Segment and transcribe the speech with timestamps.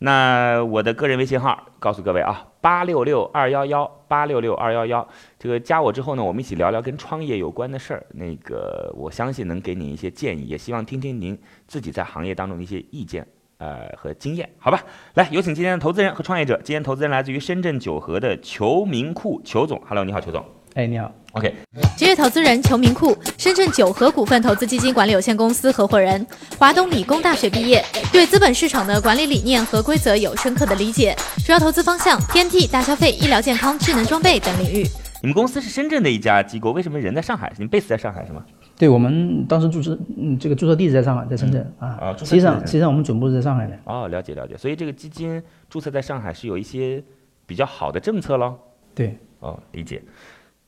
[0.00, 8.06] 那我的个人微信号告诉各位啊，八六六二幺幺八六六二幺幺，这个加我之后呢，我们一起聊聊跟创业有关的事儿。
[8.14, 13.26] 那个我相信能给你一些建议，也希望听听您自己在行业当中的一些意见，
[13.58, 14.80] 呃和经验，好吧？
[15.14, 16.60] 来，有请今天的投资人和创业者。
[16.62, 20.57] 今天投资人来自于深圳九和的裘明库裘总，Hello，你好，裘总。
[20.78, 21.12] 哎，你好。
[21.32, 21.52] OK，
[21.96, 26.24] 职业投资人裘明库，深圳九和股份投资基金管理有限公司合伙人，
[26.56, 34.86] 华东理工大学毕业，对资本市场的管理理念和规则有深刻的理解，主要投资方向天地、大消费、医疗健康、智能装备等领域。
[35.20, 37.52] 你们公司是深圳的一家机构，为什么人在上海？
[37.58, 38.44] 你们 base 在上海是吗？
[38.76, 41.88] 对，我们当时注册，嗯，这个注册地址在上海，在深圳啊。
[42.00, 43.76] 啊注册实际上，地址在实际上我们总部是在上海的。
[43.82, 44.56] 哦，了解了解。
[44.56, 47.02] 所以这个基金注册在上海是有一些
[47.46, 48.54] 比较好的政策喽。
[48.94, 50.00] 对，哦，理解。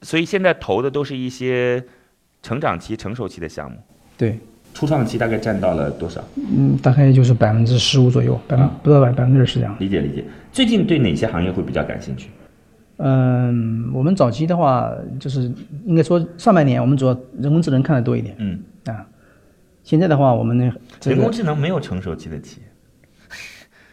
[0.02, 1.82] 所以现在投的都是一些
[2.42, 3.76] 成长期、成熟期的项目，
[4.16, 4.38] 对，
[4.72, 6.24] 初创期大概占到了多少？
[6.36, 9.76] 嗯，大概就是百分之十五左右，百分不到百百分之二十这样。
[9.78, 10.24] 理解理解。
[10.52, 12.30] 最近对哪些行业会比较感兴趣？
[12.96, 15.50] 嗯，我们早期的话，就是
[15.86, 19.06] 应该说上半年我们主要人工智能看的多一点嗯，啊。
[19.82, 22.66] 现在的话，我们呢，这个人工智能没有成熟期的企业，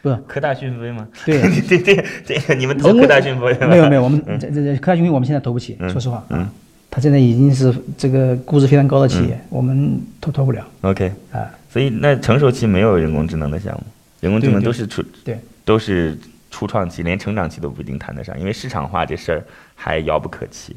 [0.01, 0.09] 不。
[0.09, 1.07] 是科大讯飞吗？
[1.25, 1.41] 对。
[1.67, 6.47] 对对，这个你们投科大讯飞吗没有没有，我们这这这科大讯飞我们现在投不起，说实话，嗯。
[6.89, 11.11] 它现在已经是这个估值非常高的企业，我们投投不了，OK。
[11.31, 11.45] 啊。
[11.69, 13.83] 所以那成熟期没有人工智能的项目，
[14.21, 15.37] 人工智能都是初对。
[15.65, 16.17] 都是
[16.49, 19.43] 初创期，连成长期都不一定谈得上，因为市场化这事儿
[19.75, 20.75] 还遥不可期。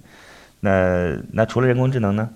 [0.59, 2.29] 那那除了人工智能呢？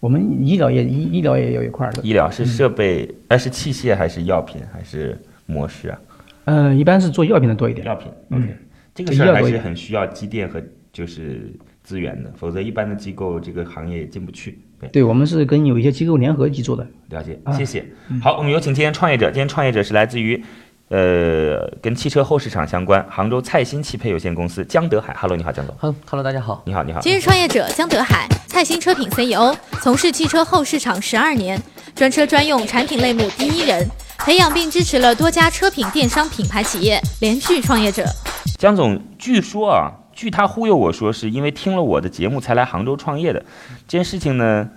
[0.00, 5.16] 我们医疗业医医疗也有一块儿的，医疗是设备，呃是器械还是药品还是
[5.46, 6.00] 模式啊？
[6.44, 7.86] 呃，一般是做药品的多一点。
[7.86, 8.56] 药品嗯，OK，
[8.94, 14.58] 这个这事儿还是很需要机电和就是资源的，否则一般的机构这个行业也进不去。
[14.80, 16.86] 对，对，我们是跟有一些机构联合一起做的。
[17.10, 17.84] 了解，啊谢谢。
[18.20, 20.42] 好，我们有请今天创业者，今天创业者是来自于。
[20.88, 26.62] 呃，跟汽车后市场相关，杭州蔡新汽配有限公司江德海，Hello，你好，江总，哈，Hello，大家好。
[26.66, 27.00] 你好，你好。
[27.00, 31.58] 今日创业者江德海，蔡新车品 CEO，从事汽车后市场十二年，
[31.94, 33.88] 专车专用产品类目第一人，
[34.24, 38.04] 培养并支持了多家车品电商品牌企业，连续创业者。
[38.56, 43.40] 江总，据说啊，据他忽悠我说，是因为听了我的节目才来杭州创业的。
[43.88, 44.70] 这件事情呢，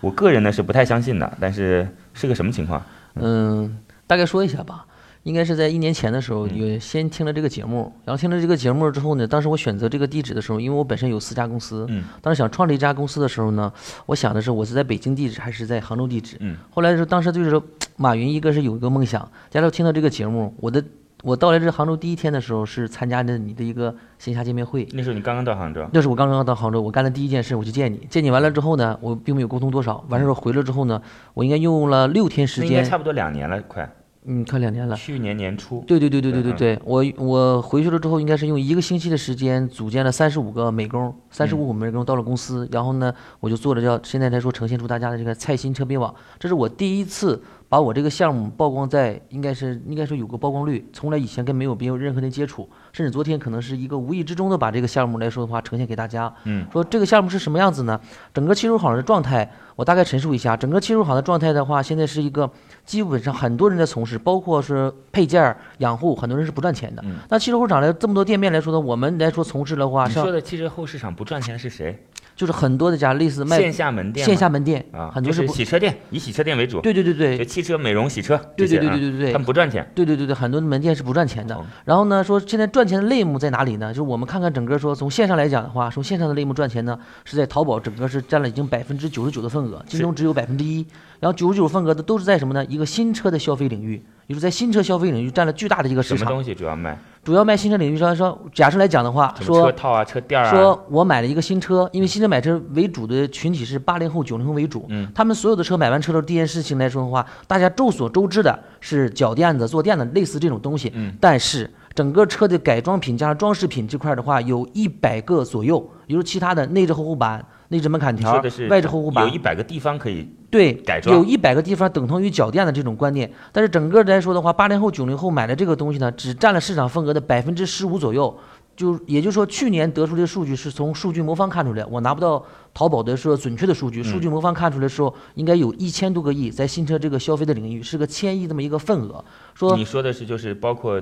[0.00, 2.80] 我个人呢是不太相信的，但是是个什么情况？
[3.16, 4.86] 嗯，大概说一下吧。
[5.24, 13.72] 应该是在一年前的时候，有先听了这个节目，然后听了这个节目之后呢，当时我选择这个地址的时候，因为我本身有四家公司，嗯，当时想创立一家公司的时候呢，
[14.06, 17.62] 我想的是我是在北京地址还是在杭州地址，嗯，后来是当时就是说
[17.96, 20.84] 马云一个是有一个梦想，加上听到这个节目，我的
[21.22, 28.06] 我到来这杭州第一天的时候是参加的你的一个线下见面会，那时候你刚刚到杭州，那是我刚刚到杭州，我干的第一件事，我去见你。
[28.10, 30.04] 见你完了之后呢，我并没有沟通多少。
[30.10, 31.00] 完事儿回来之后呢，
[31.32, 33.90] 我应该用了六天时间，应该差不多两年了，快，
[34.26, 34.96] 嗯，快两年了。
[34.96, 35.84] 去年年初。
[35.86, 47.42] 对对对对对对嗯对，我我回去了之后，应该是用一个星期的时间组建了三十五个美工，三十五个美工到了公司，然后呢，我就做了叫现在来说呈现出大家的这个菜心车边网，这是我第一次
[47.74, 58.00] 把我这个项目曝光在，应该是应该说有个曝光率，从来以前跟没有没有任何的接触，甚至昨天可能是一个无意之中的把这个项目来说的话呈现给大家，嗯，说这个项目是什么样子呢？
[58.32, 62.48] 整个汽车行的状态，我大概陈述一下，整个汽车行的状态的话，现在是一个
[62.84, 67.02] 基本上很多人在从事，包括是配件儿养护，很多人是不赚钱的。
[67.04, 72.06] 嗯那汽车后市场来这么多店面来说呢，我们来说从事的话，你说的汽车后市场不赚钱是谁？
[72.36, 74.26] 就是很多的家类似卖线下门店。
[74.26, 76.80] 线下门店啊，很多是洗车店，以洗车店为主。
[76.80, 79.88] 对对对对就汽车美容、洗车对对对对对对他们不赚钱。
[79.94, 81.64] 对对对对，很多门店是不赚钱的哦。
[81.84, 83.88] 然后呢，说现在赚钱的类目在哪里呢？
[83.88, 90.84] 就是我们看看整个说从线上来讲的话，从线上的类目赚钱呢，是在淘宝整个是占了已经百分之九十九的份额，京东只有百分之一。
[91.20, 92.64] 然后九十九份额的都是在什么呢？
[92.66, 96.18] 一个新车的消费领域，也就是在新车消费领域占了巨大的一个市场。
[96.18, 96.98] 什么东西主要卖？
[97.24, 100.50] 主要卖新车领域说说，假设来讲的话，说车说套啊、车垫啊？
[100.50, 110.92] 说我买了一个新车，因为新车买车为主的群体是八零后、九零后为主，嗯他们所有的车买完车之后第一件事情来说的话，大家众所周知的是脚垫子、坐垫子，类似这种东西。
[110.94, 123.30] 嗯但是整个车的改装品加上装饰品这块的话，有一百个左右，比如其他的内置后护板、内置门槛条外置后护板有一，百个地方可以对，改装有一百个地方等同于脚垫的这种观念。
[123.52, 128.36] 但是整个来说的话，八零后、九零后买的这个东西呢，只占了市场份额的百分之十五左右。
[128.76, 132.44] 就也就是说，去年得出的数据是从数据魔方看出来，我拿不到
[132.74, 139.24] 淘宝的说准确的数据，数据魔方看出来的时候，应该有一千多个亿在新车这个消费的领域是个千亿这么一个份额。
[139.54, 141.00] 说你说的是就是包括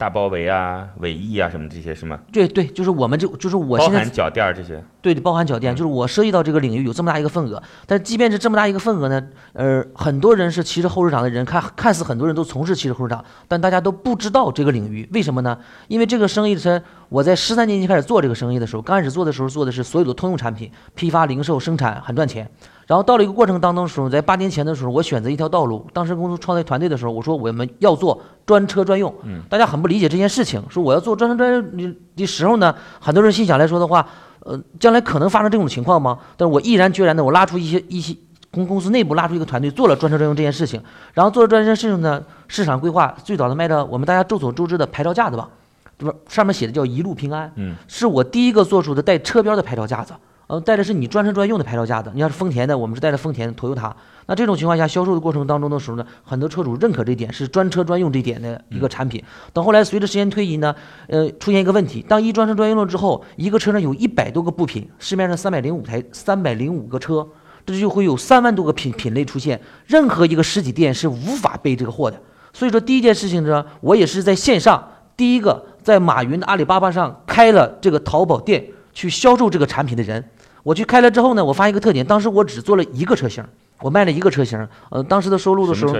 [0.00, 2.18] 大包围啊、尾翼啊什么这些是吗？
[2.32, 4.82] 对对，就是我们这就是我包现在含脚垫儿这些。
[5.02, 15.58] 对的，包含脚垫，就是我涉及到这个领域有这么大一个份额，但即便是这么大一个份额呢，呃，很多人是汽车后市场的人，看看似很多人都从事汽车后市场，但大家都不知道这个领域，为什么呢？
[15.88, 22.50] 因为这个生意是我在十三年前开始做这个生意的时候，刚开始做的时候做的是所有的通用产品，批发、零售、生产很赚钱。
[22.90, 25.86] 然后到了一个过程当中的时候，在八年前的时候，我选择一条道路。
[25.92, 29.14] 当时公司创立团队的时候，我说我们要做专车专用。
[29.22, 34.04] 嗯，大家很不理解这件事情，说我要做专车专用的的时候呢，很多人心想来说的话，
[34.40, 36.18] 呃，将来可能发生这种情况吗？
[36.36, 38.12] 但是我毅然决然的，我拉出一些一些
[38.50, 40.82] 公公司内部拉出一个团队做了专车专用这件事情。
[41.14, 45.48] 然后做了专车专用呢，市场规划最早的卖的我们大家众所周知的牌照架子吧，
[45.96, 50.12] 这不上面写的叫一路平安，嗯，是我第一个做出的带车标的牌照架子。
[50.50, 52.10] 呃，带的是你专车专用的牌照架子。
[52.12, 53.92] 你要是丰田的，我们是带着丰田、Toyota。
[54.26, 59.22] 那这种情况下，销售的过程当中的时候呢，很多车主认可这一点，是专车专用这一点的一个产品。
[59.52, 60.74] 等后来随着时间推移呢，
[61.06, 67.24] 呃，出现一个问题，当一专车专用了之后，一个车上有一百多个部品，市面上三百零五台、三百零五个车，
[67.64, 72.20] 这就会有三万多个品品类出现，任何一个实体店是无法备这个货的。
[72.52, 80.24] 所以说，第一件事情呢，我也是在线上第一个在马云的阿里巴巴上开了这个淘宝店去销售这个产品的人。
[80.62, 83.44] 我去开了之后呢，我发现一个特点，当时我只做了一个车型，
[83.80, 85.94] 我卖了一个车型，呃，当时的收入的时候？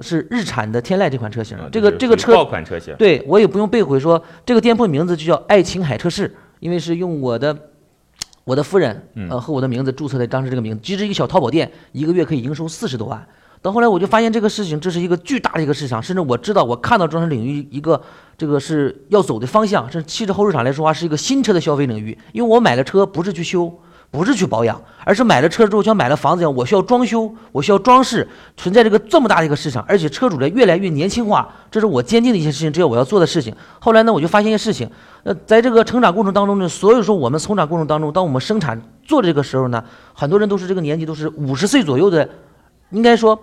[0.00, 2.94] 是日产的天籁这款车型啊，这个这个车爆款车型。
[2.96, 7.56] 对我也不用背回说，这个店铺名字就叫爱琴海车市，因为是用我的
[8.44, 13.26] 我的夫人嗯呃和我的名字注册的当时这个名字，其实一个小淘宝店，一个月可以营收四十多万。
[13.60, 18.00] 到后来我就发现这个事情，这是一个巨大的一个市场，甚至我知道我看到装饰领域一个
[18.36, 23.76] 这个是要走的方向，甚至汽车后市场来说话是一个新车的消费领域，因为我买了车不是去修。
[24.10, 28.26] 不是去保养，而是买了车之后像买了房子一样，我需要装修，我需要装饰，
[28.56, 33.54] 存在这个这么大的一个市场，而且车主呢越来越年轻化，这是我坚定的一些事情，这是我要做的事情。
[33.78, 34.90] 后来呢，我就发现一些事情，
[35.24, 39.84] 呃，在这个成长过程当中呢，所有说我们成长过程当中，当我们生产做这个时候呢，
[40.14, 42.26] 很多人都是这个年纪都是五十岁左右的，
[42.90, 43.38] 应该说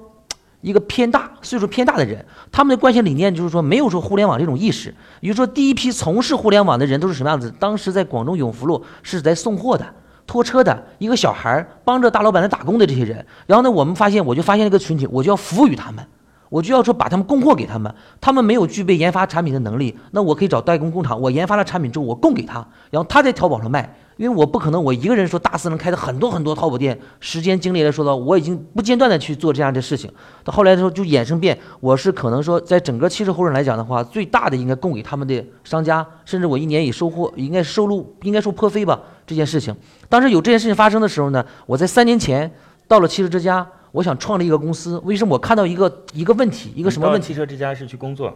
[0.61, 4.91] 一个偏大岁数偏大的人，他们的关系理念就是说没有说互联网这种意识，
[5.21, 7.53] 也就说第一批从事互联网的人都是什么样子？
[7.59, 9.85] 当时在广州永福路是在送货的。
[10.27, 16.06] 拖车的一个小孩儿帮着大老板在打工的这些人，然后呢，我们发现我就发现一个群体，我就要服务于他们，
[16.50, 30.09] 我就要说把他们供货给他们，他们没有具备研发产品的能力，那我可以找代工工厂，我研发了产品之后我供给他，然后他在淘宝上卖，因为我不可能我一个人说大四能开的很多很多淘宝店，时间精力来说的话，我已经不间断的去做这样的事情，
[30.44, 39.75] 到后来的时候就衍生变，我是可能说在整个汽车后市来讲的话，最大的应该供给他们的商家，甚至我一年以收获应该收入应该说破飞吧这件事情。
[40.07, 42.50] 当时有这件事情发生的时候呢，我在三年前
[42.88, 44.97] 到了汽车之家，我想创立一个公司。
[45.03, 45.33] 为什么？
[45.33, 47.27] 我看到一个一个问题，一个什么问题？
[47.27, 48.33] 汽车之家是去工作，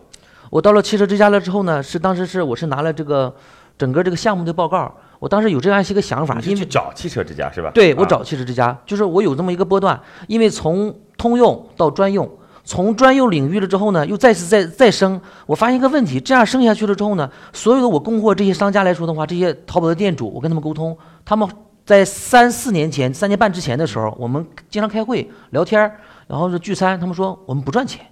[0.49, 3.33] 我到了汽车之家了之后呢，是当时是我是拿了这个
[3.77, 7.69] 整个这个项目的报告，我当时有这样一个想法，你是去因为找汽车之家是吧？
[7.69, 12.29] 啊对我找汽车之家，就是我有这么一个波段，因为从通用到专用。
[12.65, 20.95] 从专用领域了之后呢，又再次再再升，我发现一个问题，这样升下去了之后呢，所有的我供货这些商家来说的话，这些淘宝的店主，我跟他们沟通，
[21.25, 21.49] 他们
[21.83, 28.05] 在三四年前、三年半之前的时候，我们经常开会聊天儿，然后是聚餐，他们说我们不赚钱，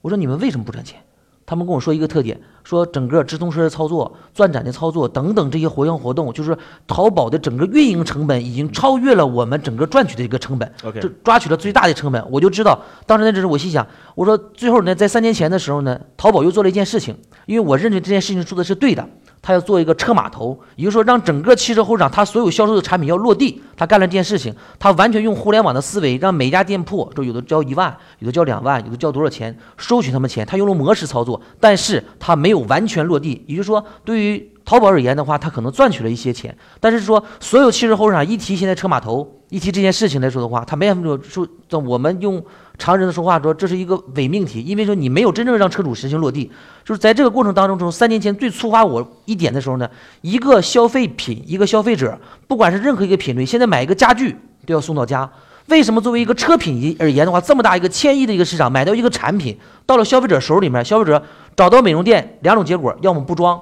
[0.00, 0.98] 我说你们为什么不赚钱？
[1.44, 6.56] 他们跟我说一个特点，说整个直通车的操作、钻展的操作等等这些活动活动，就是
[6.86, 10.72] 淘宝的整个运营成本已经超越了我们整个赚取的一个成本。
[11.00, 19.06] 这抓取了最大的成本，我就知道，当时那阵儿我心想，我说最后呢，在三年前的时候呢，淘宝又做了一件事情，因为我认为这件事情做的是对的，
[19.42, 42.42] 他要做一个车码头，也就是说让整个汽车后市场他所有销售的产品要落地，他干了这件事情，他完全用互联网的思维，让每家店铺，就有的交一万，有的交两万，有的交多少钱，收取他们钱，他用了模式操作，但是他没有完全落地，也就是说，对于淘宝而言的话，他可能赚取了一些钱，但是说所有汽车后市场一提现在车码头，一提这件事情来说的话，他没办法说，说我们用
[42.78, 46.50] 常人的说话说，这是一个伪命题，因为说你没有真正让车主实行落地，
[46.84, 49.88] 就是在这个过程当中，从三年前最触发我一点的时候呢，
[50.20, 55.30] 一个消费品，一个消费者，不管是任何一个品类，现在买一个家具都要送到家。
[55.66, 61.22] 为什么作为一个车品而言的话，这么大一个千亿的一个市场，买到一个产品到了消费者手里面，消费者
[61.54, 63.60] 找到美容店两种结果，要么不装，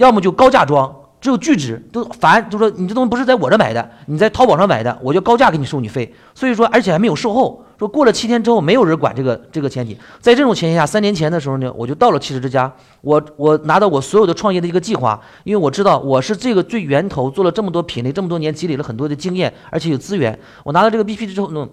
[0.00, 0.90] 要么就高价装，
[1.20, 6.10] 只有拒止，都烦，就说你这东西不是在我这买的，你在淘宝上买的，我就高价给你收你费。
[6.34, 9.94] 所以说，而且还没有售后， 说过了七天之后没有人管这个这个前提。
[10.18, 20.38] 在这种前提下，三年前的时候呢，我就到了汽车之家，我我拿到我所有的创业的一个计划，因为我知道我是这个最源头，做了这么多品类，这么多年积累了很多的经验，而且有资源。
[20.64, 21.68] 我拿到这个 BP 之后呢，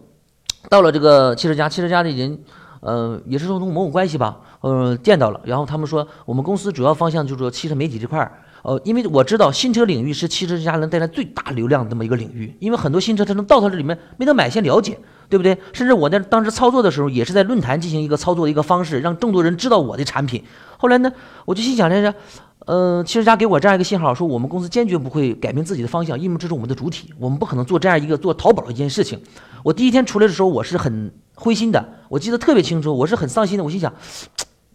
[0.68, 2.38] 到了这个汽车家，汽车家的人。
[2.80, 8.32] 呃，也是说从某种关系吧，呃，见到了，然后他们说我们公司主要方向就是说汽车媒体这块儿，
[8.64, 14.98] 呃，因为我知道新车领域是汽车之家能带来最大流量的这么一个领域，因为很多新车它能到它这里面没得买先了解，
[15.30, 15.58] 对不对？
[15.74, 20.44] 甚至我在当时操作的时候也是在论坛进行一个操作的一个方式，让更多人知道我的产品。
[20.78, 21.12] 后来呢，
[21.46, 22.14] 我就心想来
[22.68, 29.20] 着，呃，汽车家给我这样一个信号，说我们公司坚决不会改变自己的方向，因为这是我们的主体，我们不可能做这样一个做淘宝的一件事情。
[29.64, 31.12] 我第一天出来的时候，我是很。
[31.40, 33.64] 灰心的，我记得特别清楚，我是很丧心的。
[33.64, 33.94] 我心想，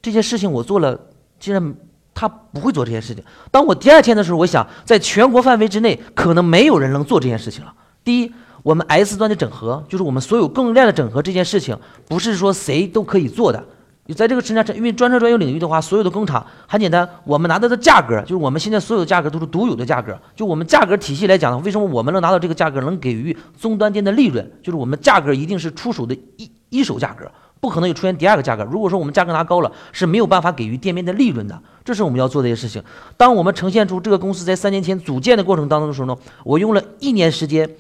[0.01, 0.97] 这件事情我做了，
[1.41, 1.75] 竟然
[2.15, 3.25] 他不会做这件事情。
[3.51, 7.75] 当我第二天的时候，我想，在全国范围之内，可能没有人能做这件事情了。
[8.05, 8.33] 第一，
[8.63, 13.65] 我们 S 端的整合，就是我们所有供应链的整合这件事情，不是说谁都可以做的。
[14.06, 20.18] 你在这个生产车因为专车专用领域的话，所有的工厂很简单，我们拿到的价格就是我们现在所有的价格都是独有的价格。
[20.35, 24.50] 就我们价格体系来讲的话，为什么我们能拿到这个价格，能给予终端店的利润？
[24.61, 27.30] 就是我们价格一定是出手的一一手价格，
[27.61, 28.64] 不可能有出现第二个价格。
[28.64, 31.62] 如果说我们价格拿高了，是没有办法给予店面的利润的。
[31.85, 32.82] 这是我们要做的一些事情。
[33.16, 37.71] 当我们呈现出这个公司在三年前组建的过程当中的时候呢，我用了一年时间，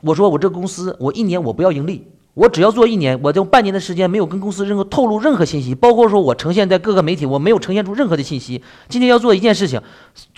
[0.00, 2.06] 我说我这个公司，我一年我不要盈利。
[2.34, 8.62] 我只要做一年，我就半年的时间没有跟公司任何透露任何信息，包括说我呈现在各个媒体，我没有呈现出任何的信息。
[8.88, 9.80] 今天要做一件事情，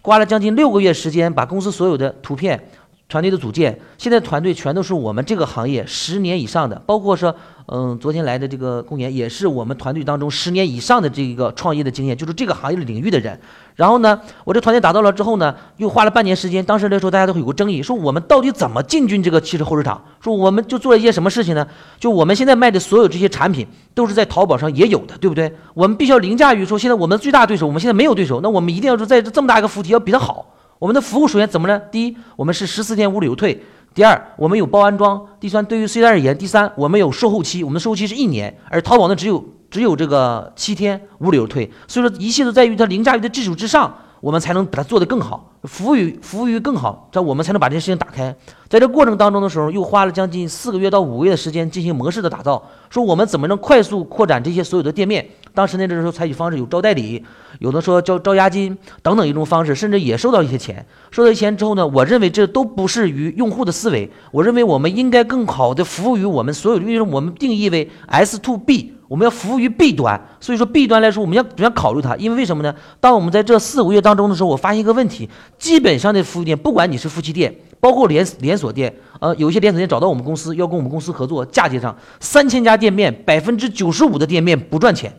[0.03, 2.69] 花了将近六个月时间，把公司所有的图片。
[3.13, 7.35] 团队的组建，现在团队全都是我们这个行业十年以上的，包括说，
[7.67, 13.39] 嗯，昨天来的这个公研也是我们团队当中十年以上的这个创业的经验，就是这个行业的领域的人。
[13.77, 16.65] 然后呢，我这团队打造了之后呢，又花了半年时间。
[16.65, 20.03] 当时来说，大家都会有个争议，说我们到底怎么进军这个汽车后市场？
[20.19, 21.67] 说我们就做了一些什么事情呢？
[22.01, 25.55] 就我们现在卖的所有这些产品，都是在淘宝上也有的，对不对？
[25.75, 30.47] 我们必须要凌驾于说，现在我们最大对手，我们现在没有对手，那我们一定要说，在这么大一个扶梯要比他好。
[30.83, 31.81] 我们的服务首先怎么呢？
[31.93, 33.57] 第一，我们是十四天无理由退；
[33.95, 41.71] 第二，我们有包安装；第三，对于 C 端而言，第三，我们有售后期，我们的售后期是一年，而淘宝呢只有只有这个七天无理由退。
[41.87, 48.35] 所以说，一切都在于它凌驾于的基础之上，我们才能把它做得更好，服务于服务于更好，这我们才能把这件事情打开。
[48.69, 55.25] 在这过程当中的时候，又花了将近四个月到五个月的时间进行模式的打造，说我们怎么能快速扩展这些所有的店面。
[55.55, 57.23] 当时那个时候采取方式有招代理，
[57.61, 60.85] 有的说招招押金等等一种方式，甚至也收到一些钱。
[61.11, 64.11] 收到钱之后呢，我认为这都不是于用户的思维。
[64.33, 70.19] 我认为我们应该更好的服务于我们所有，因为我们定义为 S to B，我们要服务于 B 端。
[70.41, 72.75] 所以说 B 端来说，我们要主要考虑它，因为为什么呢？
[72.99, 75.29] 当我们在这四五个月当中的时候，我发现一个问题，
[75.59, 78.91] 基本上的服务店，不管你是夫妻店，包括连连锁店，
[79.21, 85.13] 呃，有一些连锁店找到我们公司要跟我们公司合作，嫁接上三千家店面，百分之九十五的店面不赚钱。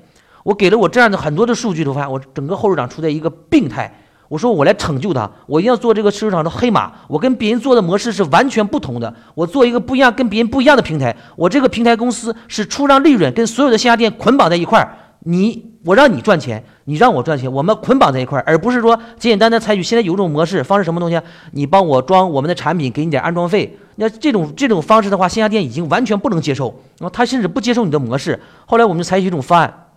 [0.43, 3.99] 我给了我这样的很多的数据，的话我整个后市场处在一个病态。
[4.27, 6.91] 我说我来拯救他，我一定要做这个市场的黑马。
[7.07, 11.15] 我跟别人做的模式是完全不同的，我做一个不一样、跟别人不一样的平台。
[11.35, 14.97] 我这个平台公司是出让利润，跟所有的线下店捆绑在一块儿。
[15.25, 21.17] 你我让你赚钱，你让我赚钱，我们捆绑在一块儿，而不是说简简单单采取现在有一种模式方式什么东西？
[21.51, 23.77] 你帮我装我们的产品，给你点安装费。
[23.95, 28.37] 那这种这种方式的话，线下店已经完全不能接受，那他甚至不接受你的模式。
[28.65, 29.87] 后来我们就采取一种方案。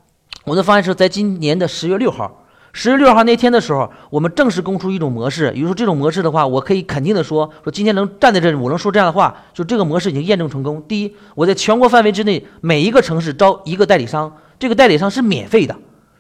[0.45, 2.45] 我的方案是在今年的十月六号，
[2.79, 5.51] 十月六号那天的时候，我们正式公出一种模式。
[5.53, 10.83] 比如说这种模式的话，我可以肯定的说，说今天能站在这里，我能说这样的话，就这个模式已经验证成功。
[10.87, 15.75] 第一，我在全国范围之内每一个城市招一个代理商，这个代理商是免费的。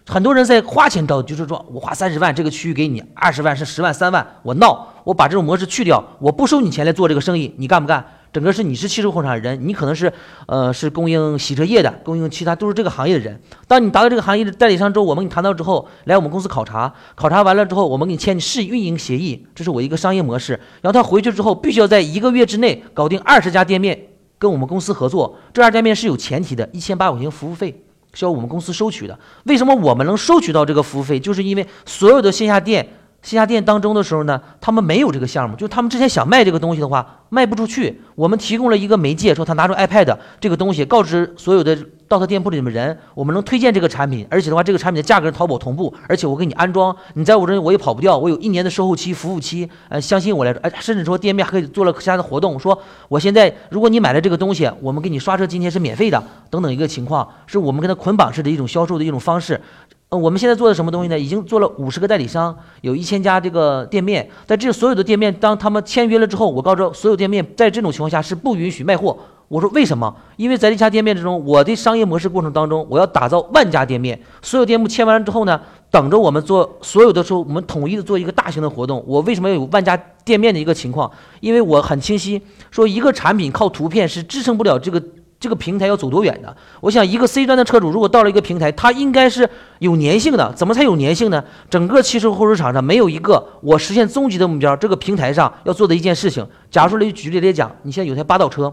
[0.06, 8.02] 很多人在花钱招，就是说我花三十万，这个区域给你二十万是十万三万，我闹，我把这种模式去掉，我不收你钱来做这个生意，你干不干？
[8.36, 10.12] 整个是你是汽车工厂的人，你可能是，
[10.46, 13.40] 呃，是供应洗车液的，供应其他都是这个行业的人。
[13.66, 20.52] 当你达到这个行业的代理商之后，我们跟你谈到之后，来我们公司考察，考察完了之后，我们给你签试运营协议，这是我一个商业模式。
[20.82, 23.98] 然后他回去之后，必须要在一个月之内搞定二十家店面，
[24.38, 25.34] 跟我们公司合作。
[25.54, 27.74] 这二家店面是有前提的，一千八块钱服务费
[28.12, 29.18] 需要我们公司收取的。
[29.44, 31.18] 为什么我们能收取到这个服务费？
[31.18, 32.86] 就是因为所有的线下店。
[33.26, 38.00] 线下店当中的时候呢，他们没有这个项目，就他们之前想卖这个东西的话，卖不出去。
[38.14, 49.68] 我们提供了一个媒介，说他拿出 iPad 这个东西，告知所有的到他店铺里面人，我们能推荐这个产品，而且的话，这个产品的价格淘宝同步，而且我给你安装，你在我这我也跑不掉，我有一年的售后期、服务期。
[49.88, 59.60] 呃，相信我来说，哎，甚至说店面还可以做了其他的活动，说我现在如果你买了这个东西，我们给你刷车津贴是免费的，等等一个情况，是我们跟他捆绑式的一种销售的一种方式。
[60.08, 61.18] 呃，我们现在做的什么东西呢？
[61.18, 64.28] 已经做了五十个代理商，有一千家这个店面。
[64.46, 69.18] 在这所有的店面，当他们签约了之后，我告知所有店面，在这种情况下是不允许卖货。
[69.48, 70.14] 我说为什么？
[70.36, 74.16] 因为在这家店面之中，我的商业模式过程当中，我要打造万家店面。
[74.42, 75.60] 所有店铺签完了之后呢，
[75.90, 79.02] 等着我们做所有的时候，我们统一的做一个大型的活动。
[79.08, 81.10] 我为什么要有万家店面的一个情况？
[81.40, 85.02] 因为我很清晰，说一个产品靠图片是支撑不了这个。
[85.38, 86.56] 这个平台要走多远的？
[86.80, 89.48] 我想，一个 C 端的车主如果到了一个平台，他应该是
[89.80, 90.52] 有粘性的。
[90.54, 91.44] 怎么才有粘性呢？
[91.68, 96.46] 整个汽车后市场上没有一个我实现终极的目标，这个平台上要做的一件事情。
[96.70, 98.72] 假如说来举例来讲，你现在有台霸道车，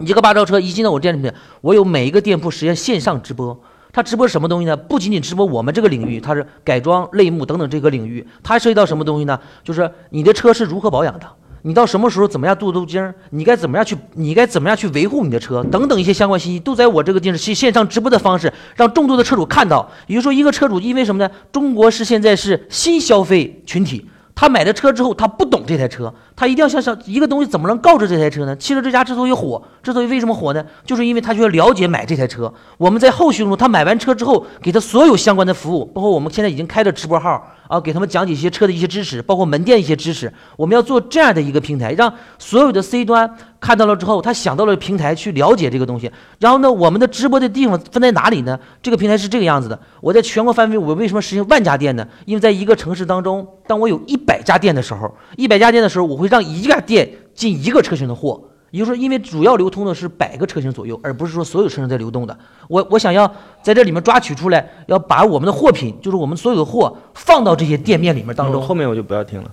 [0.00, 3.58] 你这个霸道车一进到我店里面，我有每一个店铺实现线上直播。
[3.92, 4.76] 它直播什么东西呢？
[4.76, 8.26] 不仅仅直播我们这个领域，它是改装、类目等等这个领域。
[8.42, 9.38] 它涉及到什么东西呢？
[9.62, 11.26] 就是你的车是如何保养的。
[11.66, 13.12] 你到什么时候怎么样镀镀金？
[13.30, 13.96] 你该怎么样去？
[14.14, 15.64] 你该怎么样去维护你的车？
[15.64, 19.90] 等等一些相关信息，都在我这个电视线线上直播的方式，让众多的车主看到。
[20.06, 21.28] 也就是说，一个车主因为什么呢？
[21.50, 24.06] 中国是现在是新消费群体。
[24.38, 28.54] 他买了车之后，他不懂这台车，他一定要想想一个东西怎么能告知这台车呢？
[28.56, 30.62] 汽车之家之所以火，之所以为什么火呢？
[30.84, 32.52] 就是因为他需要了解买这台车。
[32.76, 40.30] 我们在后续中，他买完车之后，给他所有相关的服务，包括我们现在已经开的直播号啊，给他们讲解一些车的一些知识，包括门店一些知识。
[40.58, 46.10] 我们要做这样的一个平台，让所有的 C 端看到了之后，他想到了平台去了解这个东西。
[46.38, 48.58] 然后呢，我们的直播的地方分在哪里呢？
[48.82, 49.78] 这个平台是这个样子的。
[50.00, 52.06] 我在全国范围，我为什么实行万家店呢？
[52.24, 62.36] 因为在一个城市当中，当我有一百家店的时候，一百家店的时候，我会让一家店进一个车型的货，也就是说，因为主要流通的是百个车型左右，而不是说所有车型在流动的。
[62.68, 63.26] 我我想要
[63.62, 68.60] 在这里面抓取出来，要把我们的货品，就是我们所有的货放到这些店面里面当中。
[68.60, 69.50] 后面我就不要听了，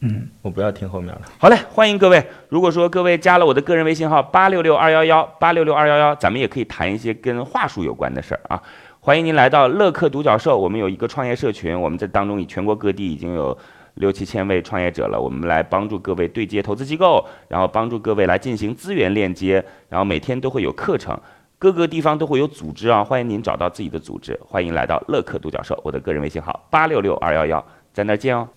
[0.00, 1.22] 嗯，我不要听后面了。
[1.38, 2.24] 好嘞，欢迎各位。
[2.48, 8.62] 如果说各位加了我的个人微信号八六六二幺幺八六六二幺幺，咱们也可以谈一些跟话术有关的事儿啊。
[9.00, 13.56] 欢迎您来到乐客独角兽，我们有一个创业社群，我们在当中以全国各地已经有
[13.94, 21.18] 六七千位创业者了，我们来帮助各位对接投资机构，然后帮助各位来进行资源链接，然后每天都会有课程，
[21.58, 28.48] 各个地方都会有组织啊，欢迎您找到自己的组织，欢迎来到乐客独角兽，我的个人微信号八六六二幺幺，在那儿见哦。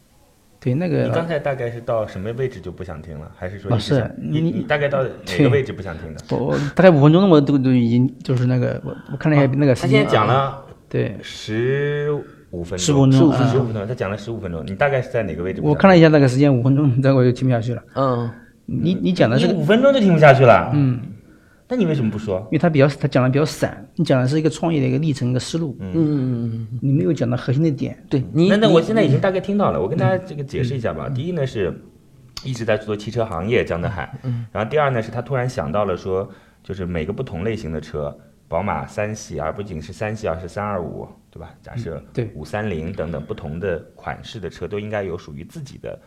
[0.64, 6.22] 对那个你刚才大概是到什么位置就不想听了，还是说老师你你你大概到哪个位置不想听的？
[6.30, 12.12] 我我大概五分钟我都都已经就是那个我我看了一下那个时间，他现在讲了对，十
[12.52, 15.62] 五分钟，十五分钟十啊五分钟，他讲了十五分钟，你大概是在哪个位置？
[15.64, 17.82] 我看了一下那个时间五分钟， 这我就听不下去了。
[17.96, 18.30] 嗯，
[18.68, 21.00] 你你讲的是，五分钟就听不下去了，嗯，
[21.72, 22.38] 那你为什么不说？
[22.48, 27.98] 因为他比较他讲的比较散，你讲的是一个创业的一个历程一个思路，嗯嗯嗯，你没有讲到核心的点。
[28.10, 31.08] 对你，那那我现在已经大概听到了，我跟大家这个解释一下吧。
[31.08, 31.74] 第一呢是
[32.44, 36.30] 一直在做汽车行业，江德海，嗯，然后第二呢是他突然想到了说，
[36.62, 38.14] 就是每个不同类型的车，
[38.50, 41.56] 宝马三系，而不仅是三系，而是三二五，对吧？
[41.62, 45.98] 假设对五三零等等不同的款式的车都应该有属于自己的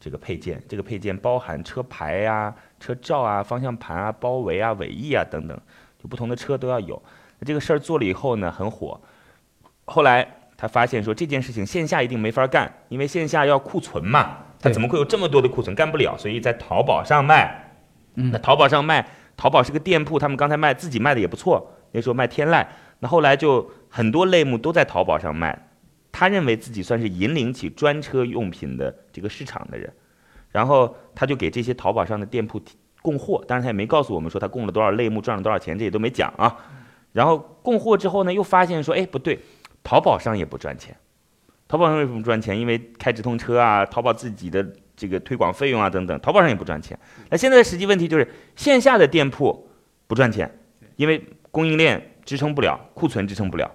[0.00, 5.56] 这个配件，这个配件包含车牌呀、车罩啊、方向盘啊、包围啊、尾翼啊等等，
[6.02, 7.00] 就不同的车都要有。
[7.38, 9.00] 那这个事儿做了以后呢，很火。
[9.84, 15.76] 后来他发现说这件事情线下一定没法干，因为线下要库存嘛，他怎么会有这么多的库存？
[15.76, 17.66] 干不了，所以在淘宝上卖。
[18.14, 22.66] 嗯那淘宝上卖，淘宝是个店铺，他们刚才卖自己卖的也不错，那时候卖天籁，
[22.98, 25.68] 那后来就很多类目都在淘宝上卖。
[26.12, 29.92] 他认为自己算是引领起专车用品的这个市场的人，
[30.50, 36.56] 然后他就给这些淘宝上的店铺提供货，但是他也没告诉我们说他供了多少类目，赚了多少钱，这也都没讲啊。
[37.12, 39.38] 然后供货之后呢，又发现说，哎，不对，
[39.82, 40.96] 淘宝上也不赚钱。
[41.66, 42.58] 淘宝上为什么不赚钱？
[42.58, 44.64] 因为开直通车啊，淘宝自己的
[44.96, 46.98] 这个推广费用啊等等，淘宝上也不赚钱。
[47.30, 49.68] 那现在的实际问题就是线下的店铺
[50.06, 50.58] 不赚钱，
[50.96, 53.68] 因为供应链支撑不了，库存支撑不了；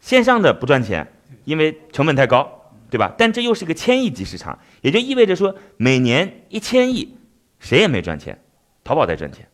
[0.00, 1.06] 线上的不赚钱，
[1.44, 2.59] 因为成本太高，
[2.90, 3.14] 对吧？
[3.16, 7.16] 但这又是个千亿级市场，也就意味着说每年一千亿，
[7.58, 8.38] 谁也没赚钱，
[8.82, 9.46] 淘宝在赚钱。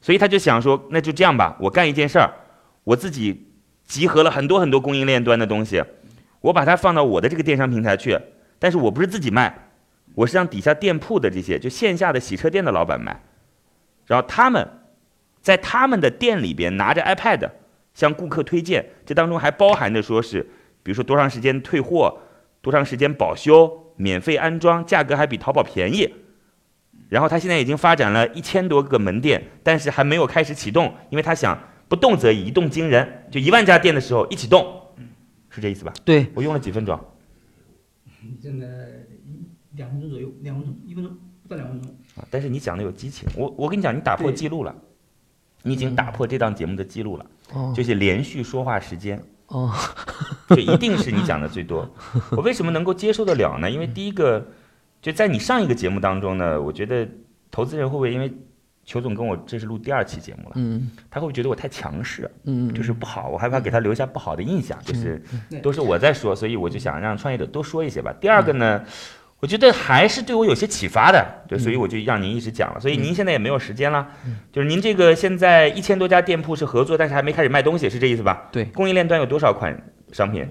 [0.00, 2.32] 所以他就想说，那就这样吧，我干一件事儿，
[2.84, 3.48] 我自己
[3.84, 5.82] 集合了很多很多供应链端的东西，
[6.40, 8.18] 我把它放到我的这个电商平台去，
[8.58, 9.68] 但是我不是自己卖，
[10.14, 13.22] 我是让底下店铺的这些就线下的洗车店的老板卖，
[14.06, 14.66] 然后他们
[15.42, 17.50] 在他们的店里边拿着 iPad
[17.92, 20.40] 向顾客推荐，这当中还包含着说是，
[20.82, 22.18] 比如说多长时间退货，
[22.60, 26.12] 多长时间保修，免费安装，价格还比淘宝便宜。
[27.08, 34.80] 然后他现在已经发展了一千多个门店，但是还没有开始启动，因为他想不动则已，一动惊人，就一万家店的时候一启动，
[35.48, 35.92] 是这意思吧？
[36.04, 36.98] 对，我用了几分钟？
[38.40, 38.66] 真的
[39.72, 41.90] 两分钟左右，两分钟，一分钟不到两分钟。
[42.14, 44.72] 啊，但是你讲的有激情，我我跟你讲，你打破记录了，
[45.62, 49.20] 你已经打破这档节目的记录了，哦就是连续说话时间
[49.50, 49.72] 哦，
[50.48, 51.88] 就一定是你讲的最多。
[52.32, 53.70] 我为什么能够接受得了呢？
[53.70, 54.46] 因为第一个，
[55.02, 57.06] 就在你上一个节目当中呢，我觉得
[57.50, 58.32] 投资人会不会因为
[58.84, 65.22] 裘总跟我这是录第二期节目了，嗯他会不会觉得我太强势，嗯，就是不好，我害怕给他留下不好的印象，就是
[65.62, 68.12] 都是我在说，所以我就想让创业者多说一些吧。
[68.20, 68.84] 第二个呢，
[69.40, 72.78] 我觉得还是对我有些启发的，对，所以我就让您一直讲了。
[72.78, 74.06] 所以您现在也没有时间了，
[74.52, 78.48] 就是您这个现在一千多家店铺是合作，但是还没开始卖东西，是这意思吧？
[78.52, 79.74] 对，供应链端有多少款
[80.12, 80.46] 商品？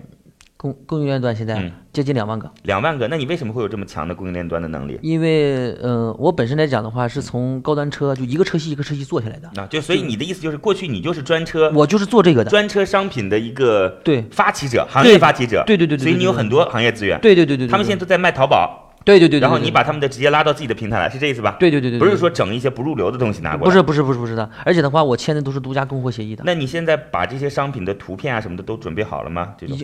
[0.61, 1.71] 供供应链端现在嗯。
[1.93, 4.99] 接近两万个，两万个，那你为什么会有这么强的供应链端的能力？
[5.01, 12.49] 因为呃，我本身来讲的话，是从高端车就一个车系一个车系做下来的，啊，就所以你的意思就是，过去你就是专车我就是做这个的。
[12.49, 14.21] 专车商品的一个对。
[14.31, 21.57] 发起者，行业发起者，对对对对所以你有很多行业资源，对对对对，他们现在都在卖淘宝，对对对对，然后你把他们的直接拉到自己的平台来，是这意思吧？
[21.59, 22.07] 对对对对，对。
[22.07, 29.53] 不是说整一些不入流的东西拿过来，不是不是不是不是的，而且的话，我签的都是独家供货协议的，那你现在把这些商品的图片啊什么的都准备好了吗？
[29.57, 29.77] 这种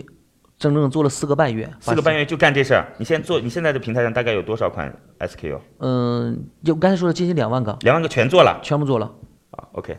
[0.58, 2.86] 整整做了四个半月，四个半月就干这事儿。
[2.98, 5.58] 你现在做，你现在的平台上大概有多少款 SKU？
[5.80, 9.12] 嗯，就刚才说的接近两万个，两万个全做了全部做了。
[9.50, 9.98] 啊？OK。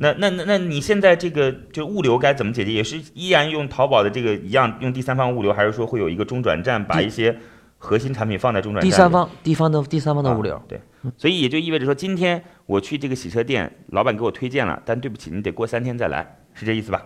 [0.00, 2.72] 那那那那你现在这个就物流该怎么解决？
[2.72, 7.36] 也是依然用淘宝的这个一样用第三方物流，还是说会有一个中转站，把一些
[7.78, 8.90] 核心产品放在中转站？
[8.90, 10.80] 第三方第方的第三方的物流啊，对，
[11.16, 17.02] 所以也就意味着说，今天我去这个洗车店，老板给我推荐了，但对不起，你得过三天再来，是这意思吧？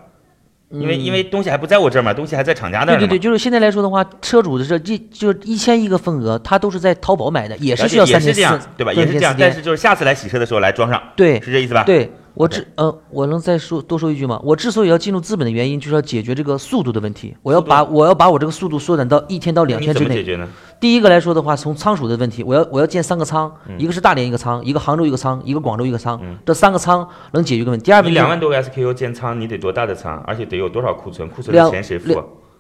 [0.71, 8.93] 因为因为东西还不在我这儿嘛，东西还在厂家那儿对对对，就是现在来说的话，车主的这一就是一千一个份额，他都是在淘宝买的，也是需要三天也是这样四，对吧？
[8.93, 14.41] 也是这样，但是就是下次来洗车的时候来装上，对是这意思吧？，对我之呃，我能再说多说一句吗？
[14.45, 17.37] 我之所以要进入资本的原因，就是要解决这个速度的问题。
[17.43, 20.07] 我要把我要把我这个速度缩短到一天到两天之内。
[20.07, 20.49] 怎么解决呢？
[20.81, 27.85] 第一个来说的话，从仓储的问题，我要我要建三个仓，嗯一个是大连一个仓，一个杭州一个仓，一个广州一个仓，这三个仓能解决一个问题。
[27.85, 30.17] 第二你两万多个 SKU 建仓，你得多大的仓？
[30.27, 31.29] 而且得有多少库存？
[31.29, 32.15] 库存的钱谁付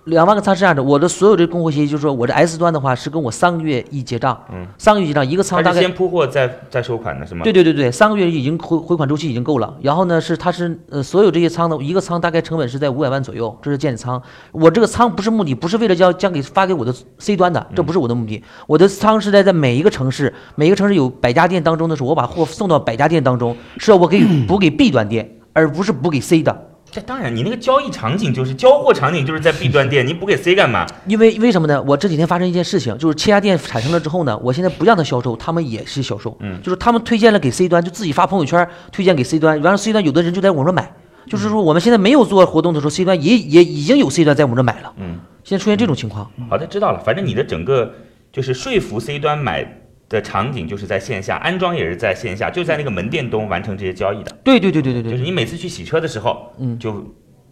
[0.04, 0.26] 两？
[0.26, 7.42] 万个仓是这样的，我的所有的供货协议就是说，我这 S 端的话是跟我三个月一结账，嗯，三个月结账，一个仓大概先铺货再再收款的是吗？
[7.42, 9.74] 对对对对，三个月已经回回款周期已经够了。
[9.82, 14.20] 然后呢，是它是呃所有这些仓的一个仓大概成本是在五百万左右，这是建仓。
[14.52, 18.42] 我这个仓不是目的，不是为了要将给发给我的 C 端的，这不是我的目的。
[18.66, 26.69] 我的仓是在在每一个城市，每一个城市有百家店当中的时候，我把货送到百家店当中，是要我给补给 B 端店，而不是补给 C 的。
[26.92, 30.86] 这当然，你那个交易场景就是交货场景就是在 B 端店，你补给 C 干嘛？
[31.06, 31.80] 因为为什么呢？
[31.86, 40.92] 我这几天发生一件事情，就是七家店产生了之后呢，我现在不让他销售，他们也是销售，嗯就是他们推荐了给 C 端，就自己发朋友圈推荐给 C 端，完了 C 端有的人就在我们这买，
[41.28, 47.00] 就是说我们现在没有做活动的时候，C 端也也已经有 C 端在我们这买了，嗯，现在出现这种情况，好的，知道了。
[47.04, 47.94] 反正你的整个
[48.32, 49.79] 就是说服 C 端买
[50.10, 54.36] 的场景就是在线下，安装也是在线下，就在那个门店中完成这些交易的。
[54.44, 57.02] 对对对对对对，就是你每次去洗车的时候，嗯就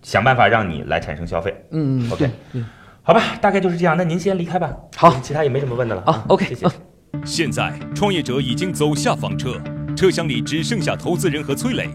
[0.02, 1.54] 想办法让你来产生消费。
[1.70, 2.64] 嗯嗯 OK 对对，
[3.02, 3.96] 好吧，大概就是这样。
[3.96, 4.76] 那您先离开吧。
[4.96, 6.02] 好其他也没什么问的了。
[6.04, 6.68] 好啊 OK，谢谢。
[7.24, 9.60] 现在，创业者已经走下房车，
[9.96, 11.88] 车厢里只剩下投资人和崔磊。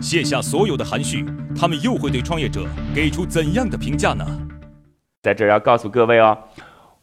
[0.00, 1.24] 卸下所有的含蓄，
[1.58, 4.26] 他们又会对创业者给出怎样的评价呢？
[5.22, 6.36] 在这儿要告诉各位哦，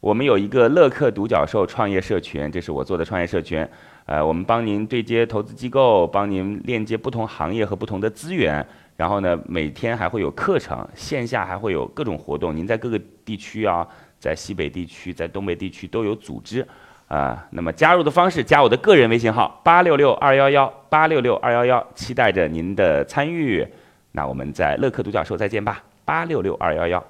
[0.04, 3.66] 我们有一个乐客独角兽创业社群，这是我做的创业社群。
[4.04, 8.62] 呃，我们帮您对接投资机构，帮您链接不同行业和不同的资源。
[8.98, 12.54] 然后呢，每天还会有课程，线下还会有各种活动。
[12.54, 13.88] 您在各个地区啊，
[14.18, 16.60] 在西北地区、在东北地区都有组织
[17.08, 23.66] 啊、那么加入的方式，加我的个人微信号八六六二幺幺八六六二幺幺，期待着您的参与。
[24.12, 27.02] 那我们在乐客独角兽再见吧，八六六二幺幺。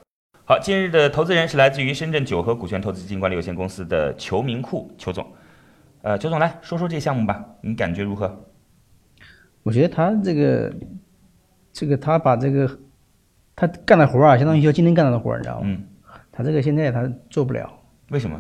[0.46, 5.26] 好，今日的投资人是来自于深圳九和股权投资基金管理有限公司的裘明库裘总。
[6.02, 8.44] 呃，裘总来说说这个项目吧，你感觉如何？
[9.62, 10.70] 我觉得他这个，
[11.72, 12.78] 这个他把这个
[13.56, 15.66] 他干的活儿啊，相当于就今天干到的活儿，你知道吗？
[15.66, 15.82] 嗯，
[16.30, 17.72] 他这个现在他做不了。
[18.10, 18.38] 为什么？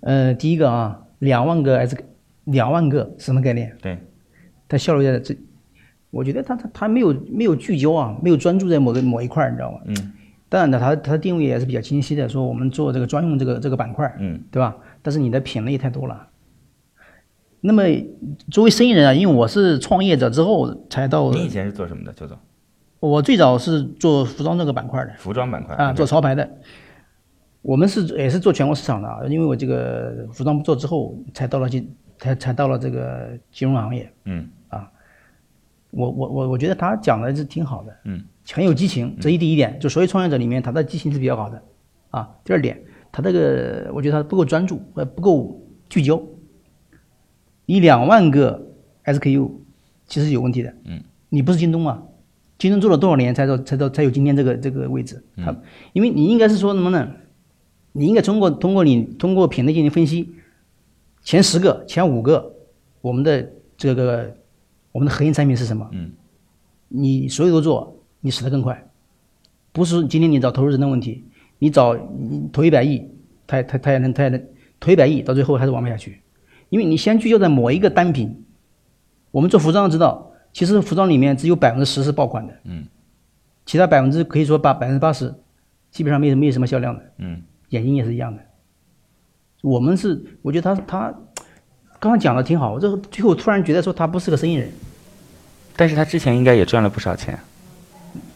[0.00, 1.94] 呃，第一个啊，两万个 S，
[2.44, 3.76] 两万个什么概念？
[3.82, 3.98] 对，
[4.66, 5.36] 他效率在这，
[6.08, 9.80] 我觉得他他他没有没有聚焦啊，没有专注在某个某一块儿，你知道吗？
[9.88, 10.12] 嗯
[10.48, 14.76] 当然呢，他他的定位也是比较清晰的，说我们做这个专用这个这个板块，嗯对吧？
[15.02, 16.28] 但是你的品类太多了。
[17.60, 17.82] 那么
[18.50, 22.38] 作为生意人啊，因为我是创业者之后才到，你以前是做什么的，邱总？
[23.00, 26.48] 我最早是做服装这个板块的服装板块啊，做潮牌的。
[27.60, 34.10] 我们是也是做全国市场的啊，因为我这个服装不做之后，才到了金才才到了这个金融行业。
[34.24, 34.90] 嗯啊
[35.90, 41.62] 我我我我觉得他讲的是挺好的，嗯，很有激情，这一第一点，就所有创业者里面，他的激情是比较好的，
[42.10, 42.82] 啊，第二点，
[43.12, 46.22] 他这个我觉得他不够专注，呃，不够聚焦，
[47.66, 49.50] 你两万个 SKU
[50.06, 52.02] 其实有问题的，嗯，你不是京东啊，
[52.58, 55.22] 京东做了多少年才到才到才有今天这个这个位置？
[55.36, 55.54] 它，
[55.92, 57.10] 因为你应该是说什么呢？
[57.92, 60.34] 你应该通过通过你通过品类进行分析，
[61.22, 62.54] 前十个、前五个，
[63.00, 64.34] 我们的这个
[64.92, 65.88] 我们的核心产品是什么？
[65.92, 66.12] 嗯，
[66.88, 68.84] 你所有都做，你死得更快。
[69.72, 71.24] 不是今天你找投资人的问题，
[71.58, 73.08] 你找你投一百亿，
[73.46, 74.44] 他他他也能他也能
[74.80, 76.20] 投一百亿，到最后还是玩不下去，
[76.68, 78.44] 因为你先聚焦在某一个单品。
[79.30, 82.86] 我们做服装知道，其实服装里面只有百分之十是爆款的，嗯，
[83.66, 85.32] 其他百分之可以说把百分之八十
[85.90, 88.42] 基本上没没有什么销量的，嗯，眼睛也是一样的。
[89.62, 91.10] 我们是，我觉得他他
[92.00, 94.70] 刚刚讲的挺好，这个最后突然觉得说他不是个生意人，
[95.76, 97.38] 但是他之前应该也赚了不少钱。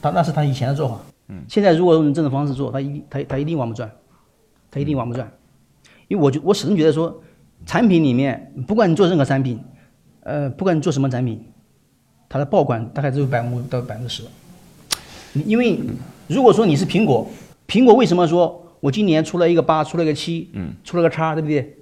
[0.03, 0.99] 他那是他以前的做法。
[1.29, 3.91] 嗯，现在如果用这种方式做，他一定他他一定玩不转，
[4.71, 5.33] 他一定玩不转，
[6.09, 7.23] 因为我觉我始终觉得说，
[7.65, 9.59] 产品里面不管你做任何产品，
[10.25, 11.43] 呃，不管你做什么产品，
[12.29, 14.25] 它的爆款大概只有百分到百分之十。
[15.47, 15.79] 因为
[16.27, 17.27] 如果说你是苹果，
[17.69, 21.79] 苹果为什么说我今年出了一个八，出了一个七，嗯，出了个叉，对不对？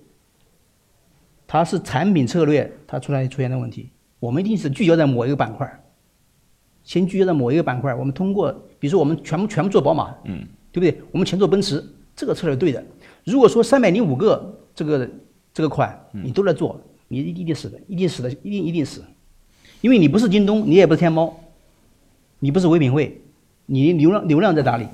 [1.49, 3.91] 它是产品策略，它出来出现的问题。
[4.21, 5.83] 我们一定是聚焦在某一个板块，
[6.85, 7.95] 先聚焦在某一个板块。
[7.95, 11.03] 我们通过，比如说我们全部全部做宝马，嗯，对不对？
[11.11, 11.85] 我们全做奔驰，
[12.17, 12.83] 这个策略对的。
[13.25, 15.09] 如果说三百零五个这个
[15.53, 19.05] 这个款你都在做，你一定死的，一定死的，一定一定死，
[19.81, 21.39] 因为你不是京东，你也不是天猫，
[22.39, 23.21] 你不是唯品会，
[23.67, 24.87] 你流量流量在哪里？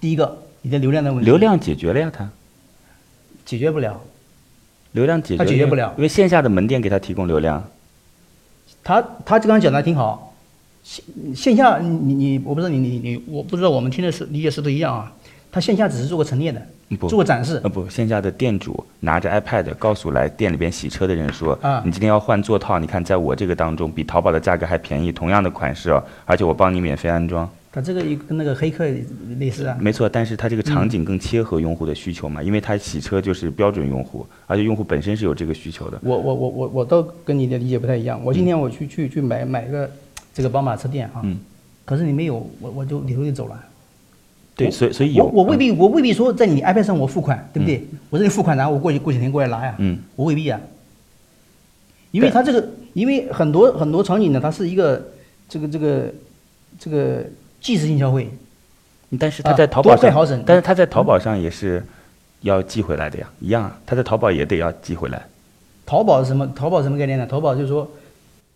[0.00, 2.30] 第一个，你的流量的问题，流量解决了呀，他
[3.44, 4.00] 解决不了。
[4.92, 7.66] 流量解决他解决不了因为线下的门店给他提供流量。
[8.84, 10.31] 他他刚刚讲的挺好，
[10.82, 15.12] 线线下你你我不知道你你你我不知道我们听的是理解是不是一样啊？
[15.50, 16.66] 他线下只是做个陈列的，
[17.08, 27.48] 做个展示呃，不，线下的店主拿着 iPad 告诉来店里边洗车的人说，啊你今天要换座套，你看在我这个当中比淘宝的价格还便宜，同样的款式哦，而且我帮你免费安装。
[27.70, 28.86] 他这个也跟那个黑客
[29.38, 29.76] 类似啊。
[29.80, 35.98] 没错，但是它这个场景更切合用户的需求嘛，因为它洗车就是标准用户，而且用户本身是有这个需求的。
[36.02, 38.18] 我我我我我倒跟你的理解不太一样。
[38.24, 39.90] 我今天我去去去买买个
[40.34, 41.38] 这个宝马车店啊，嗯
[41.84, 43.60] 可是你没有，我我就理头就走了。
[44.54, 47.84] 对，所以所以有我我未必我未必说在你 iPad 上我付款，对不对？
[48.10, 50.60] 我这里付款，然后我过去过几天过来拿呀，嗯我未必啊。
[52.10, 55.02] 因为它这个，因为很多很多场景呢，它是一个
[55.48, 56.12] 这个这个
[56.78, 57.24] 这个
[57.60, 58.28] 即时性消费，
[59.10, 61.82] 嗯，但是它啊在淘宝上，好省但是它在淘宝上也是
[62.42, 65.22] 要寄回来的呀，一样啊，它在淘宝也得要寄回来。
[65.86, 66.46] 淘宝是什么？
[66.54, 67.26] 淘宝什么概念呢？
[67.26, 67.90] 淘宝就是说，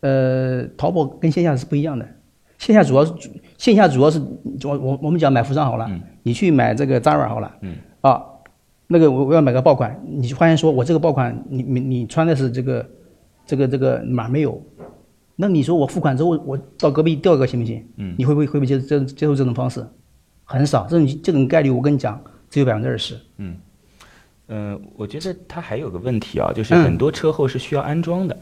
[0.07, 2.07] 呃，淘宝跟线下是不一样的。
[2.59, 3.13] 线下主要是
[3.59, 4.21] 线下主要是
[4.63, 5.91] 我我我们讲买服装好了，
[6.23, 8.23] 你去买这个 Zara 好了，嗯啊，
[8.87, 12.87] 那个我我要买个爆款，你就发现说我这个爆款你你你穿的是这个
[13.45, 14.63] 这个这个码没有，
[15.35, 17.85] 那你说我付款之后我到隔壁调一个行不行？
[17.97, 19.85] 嗯你会不会会不会接接接受这种方式？
[20.45, 23.19] 很少，这种这种概率我跟你讲只有百分之二十。
[24.49, 28.37] 嗯，我觉得它还有个问题啊，就是嗯很多车后是需要安装的，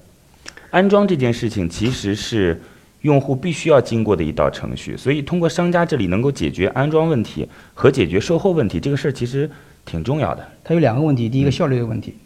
[0.75, 2.61] 安装这件事情其实是
[3.03, 9.49] 用户必须要经过的一道程序，所以通过商家这里能够解决安装问题和解决售后问题，这个事儿其实
[9.85, 10.45] 挺重要的。
[10.65, 12.17] 它有两个问题，第一个效率的问题，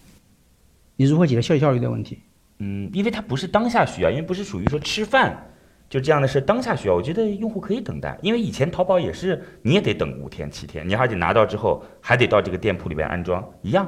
[0.96, 2.20] 你如何解决效效率的问题？
[2.60, 5.46] 嗯，因为它不是当下需要，因为不是属于说吃饭
[5.90, 13.86] 就这样的事当下需要，我觉得用户可以等待，因为以前淘宝也是你也得等五天七天，你还得拿到之后还得到这个店铺里边安装，一样。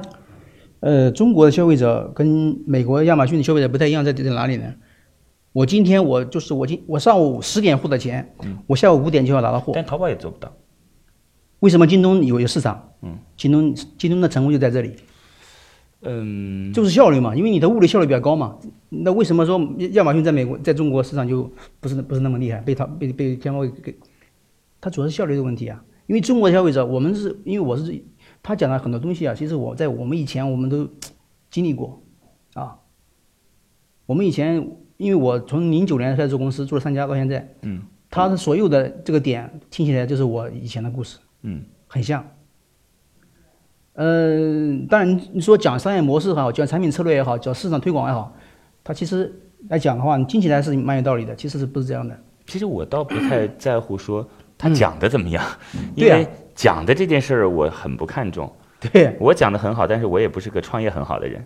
[0.81, 4.73] 呃，中国的消费者跟美国亚马逊的消费者不太一样，在在哪里呢？
[5.53, 8.33] 我今天我就是我今我上午十点付的钱，
[8.67, 9.73] 我下午五点就要拿到货。
[9.75, 10.51] 但淘宝也做不到。
[11.59, 12.93] 为什么京东有有市场？
[13.01, 14.95] 嗯，京东京东的成功就在这里，
[16.01, 18.57] 嗯，就是效率嘛，因为你的物流效率比较高嘛。
[18.89, 19.59] 那为什么说
[19.91, 23.95] 亚马逊在美国在中国市场就不是不是那么厉害，被淘被被天猫给给？
[24.79, 25.83] 它主要是效率的问题啊。
[26.07, 28.03] 因为中国的消费者，我们是因为我是
[28.43, 30.87] 他讲了很多东西啊，其实我在我们以前我们都
[31.51, 32.01] 经历过
[32.53, 32.77] 啊。
[34.05, 34.55] 我们以前
[34.97, 42.25] 因为我从零九年开始做公司，做了三家到现在，嗯，他的所有的这个点听起来就是我以前的故事，嗯，很像。
[43.93, 48.35] 呃，当然你说讲商业模式也好，讲产品策略也好，讲市场推广也好，
[48.83, 49.33] 它其实
[49.69, 52.17] 来讲的话，你听起来是蛮有道理的，其实是不是这样的？
[52.47, 54.27] 其实我倒不太在乎说
[54.61, 55.43] 他讲的怎么样，
[55.95, 58.55] 因为讲的这件事儿我很不看重。
[58.79, 61.43] 对，我讲的很好，但是我也不是个创业很好的人。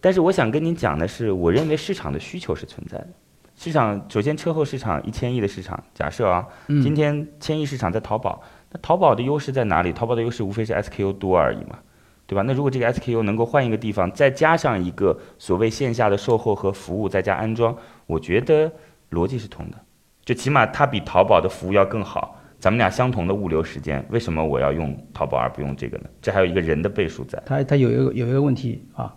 [0.00, 3.08] 但是我想跟您讲的是，我认为市场的需求是存在的。
[3.56, 9.92] 市场首先车后市场一千亿的市场，假设啊，今天千亿市场在淘宝，那淘宝的优势在哪里？
[9.92, 11.78] 淘宝的优势无非是 SKU 多而已嘛，
[12.26, 12.42] 对吧？
[12.46, 17.76] 那如果这个 SKU 能够换一个地方，再加上一个所谓线下的售后和服务，再加安装，
[18.06, 18.70] 我觉得
[19.10, 19.76] 逻辑是通的。
[20.24, 22.37] 就起码它比淘宝的服务要更好。
[22.58, 26.04] 咱们俩相同的物流时间，为什么我要用淘宝而不用这个呢？
[26.20, 27.40] 这还有一个人的倍数在。
[27.46, 29.14] 它它有一个有一个问题啊，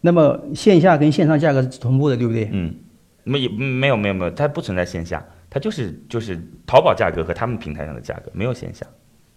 [0.00, 2.48] 那么线下跟线上价格是同步的，对不对？
[2.52, 2.74] 嗯，
[3.22, 8.84] 没没有没有没有，它不存在线下，它就是就是淘宝价格和他们平台上的价格，没有线下，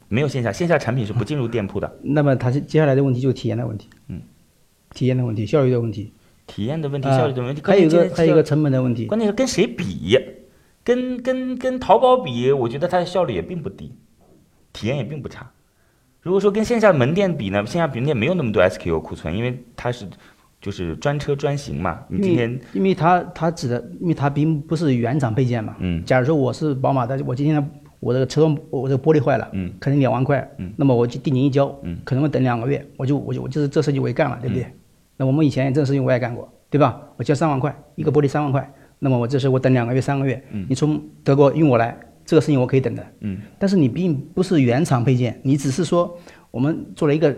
[0.07, 1.99] 没有线下，线下产品是不进入店铺的。
[2.01, 4.19] 那么它是接下来的问题就是体验的问题，嗯，
[4.95, 6.11] 体验的问题，效率的问题，
[6.47, 10.17] 体验的问题，啊效率的问题，还有一个还有一个成本的问题，关键是跟谁比，
[10.83, 13.95] 跟跟跟淘宝比，我觉得它的效率也并不低，
[14.73, 15.49] 体验也并不差。
[16.21, 20.05] 如果说跟线下门店比呢，线下门店没有那么多 SKU 库存，因为它是
[20.61, 21.99] 就是专车专行嘛。
[22.07, 25.75] 你今天因为它它指的，因为它并不是原厂配件嘛。
[25.79, 34.65] 嗯假如说我是宝马的，我今天我这个车窗我这个玻璃坏了，嗯，可能两万块，嗯，那么我就定金一交，嗯，可能会等两个月，我就我就我就是这事情我也干了，对不对？
[35.17, 37.01] 那我们以前这个事情我也干过，对吧？
[37.17, 38.71] 我交三万块，一个玻璃三万块，
[39.03, 40.65] 那么我这时候我等两个月、三个月，嗯。
[40.69, 46.15] 你从德国运过来，这个事情我可以等的，嗯，但是你并不是原厂配件，你只是说
[46.51, 47.35] 我们做了一个，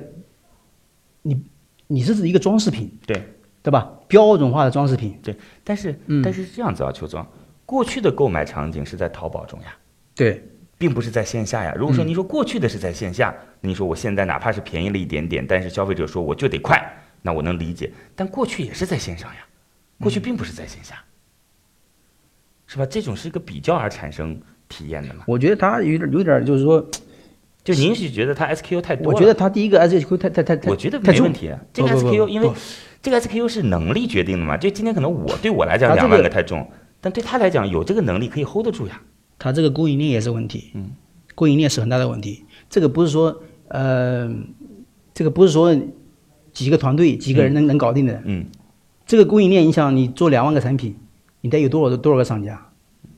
[1.22, 1.42] 你
[1.88, 3.22] 你是一个装饰品，对。
[3.64, 3.90] 对吧？
[4.10, 6.22] 标准化的装饰品，对，但是、嗯。
[6.22, 7.26] 但是这样子啊，邱总，
[7.66, 9.68] 过去的购买场景是在淘宝中呀。
[10.14, 10.44] 对。
[10.78, 11.74] 并不是在线下呀。
[11.78, 16.78] 如果说你说过去的是在线下，你说我现在哪怕是便宜了一点点，但是消费者说我就得快，
[17.22, 17.90] 那我能理解。
[18.18, 19.40] 但过去也是在线上呀，
[20.02, 21.02] 过去并不是在线下，
[22.68, 22.86] 是吧？
[22.86, 25.24] 这种是一个比较而产生体验的嘛。
[25.28, 26.86] 我觉得他有点有点就是说，
[27.64, 29.14] 就您是觉得他 SKU 太多了？
[29.14, 31.60] 我觉得他第一个 SKU 太太太太，我觉得没问题啊。
[31.72, 32.50] 这个 SKU 因为
[33.02, 34.58] 这个 SKU 是能力决定的嘛。
[34.58, 36.68] 就今天可能我对我来讲两万个太重，
[37.00, 39.02] 但对他来讲有这个能力可以 hold 得住呀。
[39.38, 40.92] 他这个供应链也是问题，嗯，
[41.36, 42.46] 供应链是很大的问题。
[42.70, 44.34] 这个不是说呃，
[45.14, 45.76] 这个不是说
[46.54, 48.22] 几个团队几个人能、能搞定的。
[48.24, 48.46] 嗯，
[49.06, 50.96] 这个供应链，影响你做两万个产品，
[51.44, 52.70] 你得有多少多少个商家？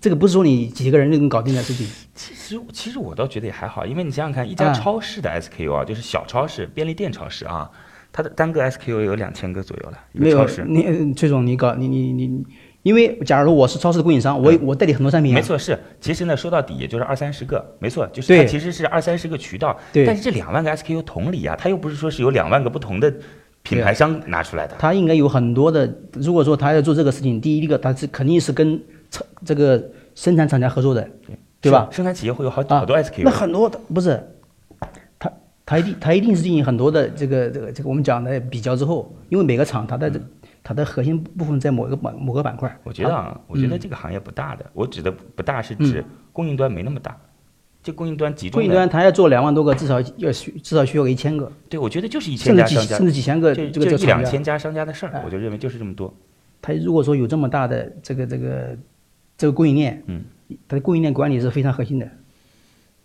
[0.01, 1.88] 这个不是说你几个人就能搞定的事情。
[2.15, 7.69] 其实其实我倒觉得也还好，因为你想想看，一家啊超市的 SKU 啊，就是小超市、便利店超市啊，
[8.11, 10.65] 它的单个 SKU 有两千个左右了，一没有超市。
[10.67, 12.43] 你呃崔总，你搞你你你，
[12.81, 23.13] 因为假如我是超市的供应商，我我代理很多产品、没错，是，其实呢，说到底也就是二三十个，没错，就是它其实是二三十个渠道，对但是这两万个 SKU 同理啊，它又不是说是有两万个不同的
[23.65, 25.91] 品牌商拿出来的，他应该有很多的。
[26.13, 31.10] 如果说他要做这个事情，第一个他是肯定是跟厂这个生产厂家合作的，
[31.60, 31.89] 对吧？
[31.91, 34.23] 生产企业会有好啊，好多 SKU，那很多的不是，
[35.17, 35.32] 他
[35.65, 40.12] 他一定他一定是进行很多的这个这个这个我们讲的比较之后，因为每个厂它的、
[40.63, 42.73] 它的核心部分在某个板某个板块。
[42.84, 47.17] 我觉得啊，我觉得这个行业不大的，我指的不大是指供应端没那么大，
[47.86, 54.08] 这供应端集中供应端他要做两万多个，至少要需至少需要个一千个，对，我觉得就是一千家商家，甚至几千个就这个就一。
[54.08, 56.12] 两千家商家的事儿哎，我就认为就是这么多。
[56.63, 58.78] 他如果说有这么大的这个这个
[59.38, 60.24] 这个供应链，嗯，
[60.67, 62.10] 它的供应链管理是非常核心的。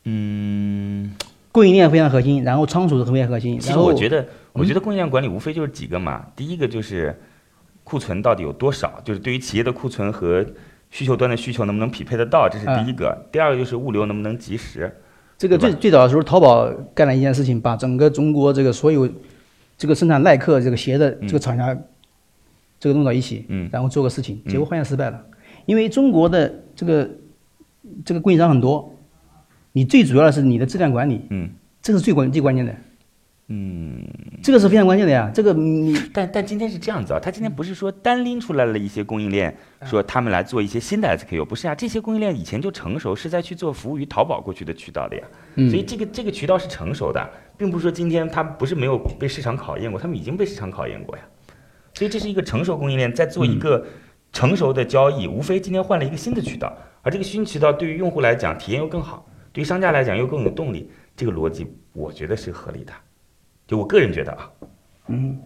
[0.04, 1.14] 嗯，
[1.52, 3.58] 供应链非常核心，然后仓储是非常核心。
[3.58, 6.26] 其实我觉得，我觉得供应链管理无非就是几个嘛。
[6.34, 7.14] 第一个就是
[7.84, 10.42] 库存到底有多少，就是对于企业的库存和
[10.90, 13.26] 需求端的需求能不能匹配得到，这是第一个。
[13.32, 14.92] 第二个就是物流能不能及时。
[15.38, 19.08] 这个最最早的时候，淘宝干了一件事情，把整个中国这个所有
[19.78, 21.74] 这个生产耐克这个鞋的这个厂家，
[22.78, 23.68] 这个弄到一起，嗯。
[23.72, 25.24] 然后做个事情，结果发现失败了，
[25.64, 27.08] 因为中国的这个
[28.04, 28.94] 这个供应商很多，
[29.72, 31.48] 你最主要的是你的质量管理，嗯。
[31.82, 32.76] 这是最关最关键的，
[33.52, 34.00] 嗯，
[34.40, 39.52] 这个是非常关键的呀，这个你但但今天是这样子啊，他今天不是说单拎出来了一些供应链，
[39.84, 45.22] 说他们来做一些新的 SKU，不是啊，这些供应链以前就成熟，是在去做服务于淘宝过去的渠道的呀。
[45.56, 51.24] 嗯所以这个这个渠道是成熟的，并不是说今天他不是没有被市场考验过，他们已经被市场考验过呀。
[51.94, 53.84] 所以这是一个成熟供应链在做一个
[54.32, 62.92] 成熟的交易，无非今天换了一个新的渠道，而这个新渠道对于用户来讲体验又更好，对于商家来讲又更有动力，这个逻辑我觉得是合理的，
[63.70, 64.50] 就我个人觉得啊。
[65.06, 65.38] 嗯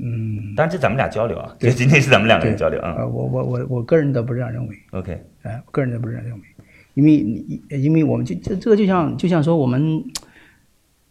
[0.00, 2.94] 嗯，当然这咱们俩交流啊，这今天是咱们两个人交流啊。
[2.98, 4.76] 呃，我我我我个人倒不这样认为。
[4.92, 6.44] OK，哎，我个人也不是这样认为，
[6.94, 10.04] 因为你因为我们就这这个就像就像说我们，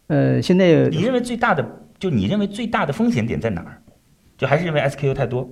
[0.06, 3.82] 呃，现在你认为最大的就你认为最大的风险点在哪儿？
[4.38, 5.46] 就还是认为 SKU 太多，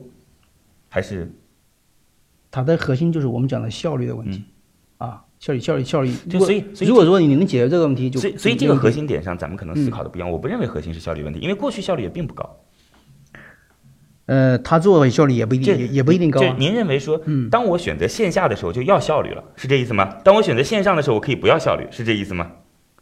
[0.89, 1.31] 还是
[2.51, 4.52] 它的核心就是我们讲的效率的问题，啊，
[5.43, 6.13] 效率效率效率。
[6.31, 10.31] 就所以所以如果说你能解决这个问题，就所以所以这个核心点上咱们可能思考的不一样。
[10.31, 12.59] 我不认为核心是效率问题，因为过去效率也并不高。
[14.27, 16.49] 呃，他做效率也不一定也也不一定高啊。
[16.49, 17.21] 就您认为说，
[17.51, 20.17] 当我选择线下的时候就要效率了，是这意思吗？
[20.25, 22.53] 当我选择线上的时候，我可以不要效率，是这意思吗？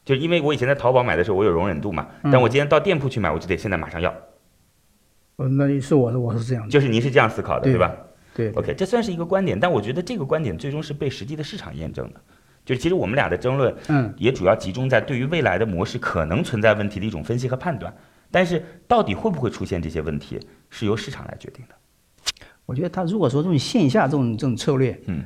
[0.03, 4.13] 就因为我以前在淘宝买的时候，我有容忍度嘛，嗯但我今天到店铺去买，我就得现在马上要。
[5.37, 7.89] 呃那是我是我是这样的，就是您是这样思考的，对对吧？
[7.89, 8.10] 对
[8.55, 12.21] OK，这算是一个观点，但我觉得这个观点最终是被实际的市场验证的。
[12.65, 17.95] 就是其实我们俩的争论，嗯，也主要集中在对于未来的模式可能存在问题的一种分析和判断。
[18.31, 21.75] 但是到底会不会出现这些问题，是由市场来决定的。
[22.67, 25.25] 我觉得他如果说这种线下这种这种策略，嗯，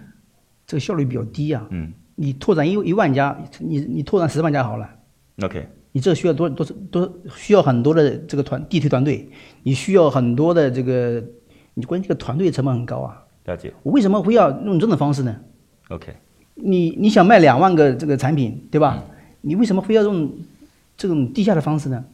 [0.67, 1.67] 这个效率比较低啊。
[1.71, 4.89] 嗯你拓展一一万家，你你拓展十万家好了
[5.43, 9.29] ，，OK，你这需要多多多需要很多的这个团地推团队，
[9.65, 11.21] 你需要很多的这个，
[11.75, 13.25] 你关键这个团队成本很高啊。
[13.45, 13.73] 了解。
[13.83, 15.37] 我为什么会要用这种方式呢
[15.91, 16.15] ？OK，
[16.55, 19.05] 你你想卖两万个这个产品，对吧？
[19.43, 20.31] 你为什么非要用
[20.97, 22.05] 这种地下的方式呢？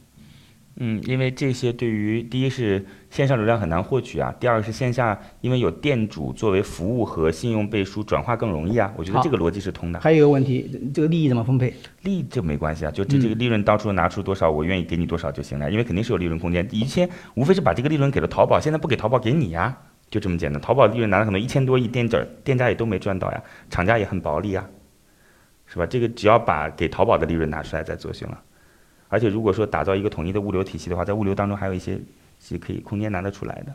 [0.83, 10.01] 嗯，因为这些对于第一是线上流量很难获取啊，第二是线下因为有店主作为服务和信用背书转化更容易啊，我觉得这个逻辑是通的。
[10.01, 11.75] 还有一个问题，这个利益怎么分配？
[12.01, 16.67] 利益这没关系啊，就这这个利润当初拿出多少，我愿意给你多少就行了，因为肯定是有利润空间。
[16.71, 19.77] 以前无非是把这个利润给了淘宝，现在不给淘宝给你呀，
[20.09, 20.59] 就这么简单。
[20.63, 24.67] 淘宝利润拿了可能一千多亿，店家店家也都没赚到呀，厂家也很薄利啊，
[25.67, 25.85] 是吧？
[25.85, 28.41] 这个只要把给淘宝的利润拿出来再做行了。
[29.11, 32.01] 而且如果说打造一个统一的物流体系的话，在物流当中还有一些
[32.41, 33.75] 是可以空间拿得出来的。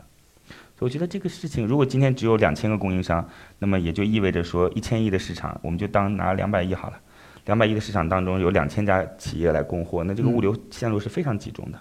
[0.78, 3.26] 所以我觉得这个事情，如果今天只有两千个供应商，
[3.58, 7.00] 那么也就意味着说一千亿的市场，我们就当拿两百亿好了。
[7.44, 11.78] 两百亿的市场当中有两千家企业来供货，那这个物流线路是非常集中的，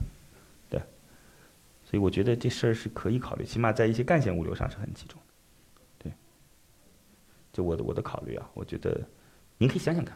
[0.69, 0.79] 对。
[1.83, 6.13] 所以我觉得这事儿是可以考虑，起码在一些干线物流上是很集中的，对。
[7.51, 9.01] 就我的我的考虑啊，我觉得
[9.57, 10.15] 您可以想想看，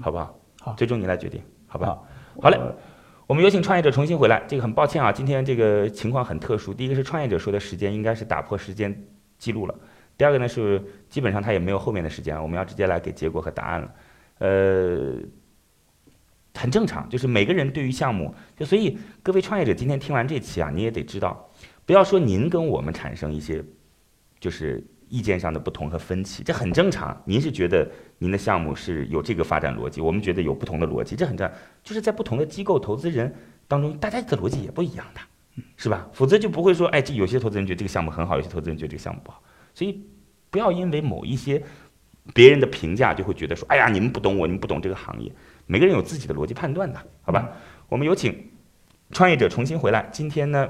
[0.00, 0.38] 好不好？
[0.60, 1.86] 好最终您来决定，好吧？
[1.86, 2.08] 好
[2.38, 2.60] 好嘞，
[3.26, 4.42] 我们有请创业者重新回来。
[4.46, 6.74] 这个很抱歉啊，今天这个情况很特殊。
[6.74, 9.06] 第一个是创业者说的时间应该是打破时间
[9.38, 9.74] 记录了，
[10.18, 13.94] 第二个呢是基本上他也没有后面的时间了，我们要直接来给结果和答案了。
[14.38, 15.14] 呃，
[16.54, 21.50] 很正常，就是每个人对于项目，就所以各位创业者今天听完这期啊，你也得知道，
[21.86, 23.64] 不要说您跟我们产生一些
[24.38, 27.20] 就是意见上的不同和分歧，这很正常。
[27.24, 27.88] 您是觉得
[28.18, 31.56] 您的项目是有这个发展逻辑，我们觉得有不同的逻辑，这很正常。
[31.84, 33.34] 就是在不同的机构投资人
[33.68, 35.20] 当中，大家的逻辑也不一样的，
[35.76, 36.08] 是吧？
[36.12, 39.42] 否则就不会说，哎，这有些投资人觉得这个项目很好，有些投资人觉得这个项目不好。
[39.74, 40.04] 所以
[40.50, 41.62] 不要因为某一些
[42.34, 45.30] 别人的评价就会觉得说，哎呀，你们不懂我，你们不懂这个行业。
[45.66, 47.48] 每个人有自己的逻辑判断的，好吧？
[47.88, 48.50] 我们有请
[49.12, 50.08] 创业者重新回来。
[50.10, 50.68] 今天呢，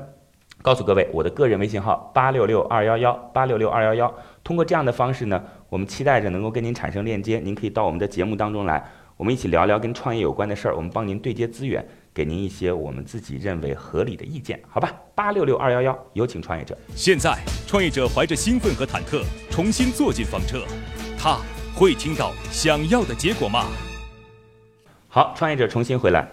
[0.63, 4.15] 告诉各位我的个人微信号八六六二幺幺八六六二幺幺。
[4.43, 7.39] 通过这样的方式呢，我们期待着能够跟您产生链接。
[7.39, 8.85] 您可以到我们的节目当中来，
[9.17, 14.93] 我们一起聊聊跟创业有关的事儿，我们帮您对接资源，给您一些我们自己认为合理的意见，好吧？
[15.15, 16.77] 八六六二幺幺，有请创业者。
[16.95, 17.37] 现在，
[17.67, 20.65] 创业者怀着兴奋和忐忑，重新坐进房车，
[21.19, 21.39] 他
[21.75, 23.67] 会听到想要的结果吗？
[25.09, 26.29] 好，创业者重新回来。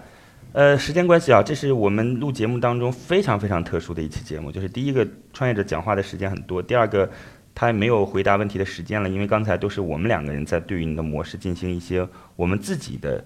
[0.54, 4.52] 呃，时间关系啊，这是我们录节目当中非常非常特殊的一期节目。
[4.52, 7.10] 就是第一个，创业者讲话的时间很多；第二个，
[7.56, 13.24] 他没有回答问题的时间了，因为刚才都是我们两个人在对于你的模式进行一些我们自己的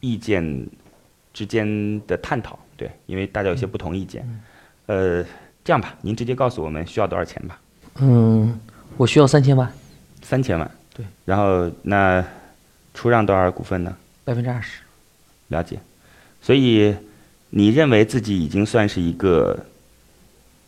[0.00, 0.66] 意见
[1.32, 2.58] 之间的探讨。
[2.76, 4.28] 对，因为大家有些不同意见。
[4.86, 5.24] 呃，
[5.62, 7.60] 这样吧，您直接告诉我们需要多少钱吧？
[8.00, 8.58] 嗯，
[8.96, 9.72] 我需要三千万，
[10.20, 10.68] 三千万。
[10.92, 11.06] 对。
[11.24, 12.24] 然后那
[12.92, 13.96] 出让多少股份呢？
[14.24, 14.80] 百分之二十。
[15.46, 15.78] 了解，
[16.46, 16.94] 所以
[17.50, 19.58] 你认为自己已经算是一个